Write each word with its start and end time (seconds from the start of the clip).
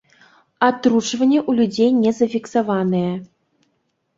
Атручванні 0.67 1.37
ў 1.41 1.51
людзей 1.59 1.91
не 2.03 2.11
зафіксаваныя. 2.21 3.13